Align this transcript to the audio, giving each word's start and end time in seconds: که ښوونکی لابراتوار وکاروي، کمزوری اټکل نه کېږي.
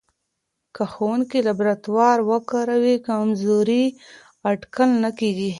که 0.75 0.83
ښوونکی 0.93 1.39
لابراتوار 1.47 2.17
وکاروي، 2.29 2.95
کمزوری 3.07 3.83
اټکل 4.49 4.89
نه 5.03 5.11
کېږي. 5.19 5.49